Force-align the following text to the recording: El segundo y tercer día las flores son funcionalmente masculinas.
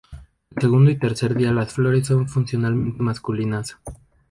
El 0.55 0.63
segundo 0.63 0.89
y 0.89 0.97
tercer 0.97 1.35
día 1.35 1.51
las 1.51 1.73
flores 1.73 2.07
son 2.07 2.27
funcionalmente 2.27 3.03
masculinas. 3.03 3.77